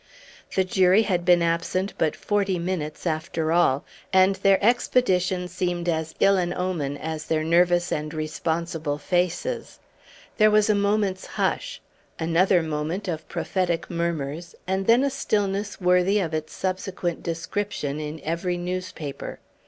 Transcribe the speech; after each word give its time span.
The 0.55 0.63
jury 0.63 1.03
had 1.03 1.25
been 1.25 1.43
absent 1.43 1.93
but 1.99 2.15
forty 2.15 2.57
minutes 2.57 3.05
after 3.05 3.51
all; 3.51 3.85
and 4.11 4.33
their 4.37 4.57
expedition 4.59 5.47
seemed 5.47 5.87
as 5.87 6.15
ill 6.19 6.37
an 6.37 6.55
omen 6.55 6.97
as 6.97 7.25
their 7.27 7.43
nervous 7.43 7.91
and 7.91 8.11
responsible 8.11 8.97
faces. 8.97 9.77
There 10.37 10.49
was 10.49 10.71
a 10.71 10.73
moment's 10.73 11.27
hush, 11.27 11.81
another 12.17 12.63
moment 12.63 13.07
of 13.07 13.29
prophetic 13.29 13.91
murmurs, 13.91 14.55
and 14.65 14.87
then 14.87 15.03
a 15.03 15.11
stillness 15.11 15.79
worthy 15.79 16.17
of 16.17 16.33
its 16.33 16.51
subsequent 16.51 17.21
description 17.21 17.99
in 17.99 18.19
every 18.23 18.57
newspaper. 18.57 19.39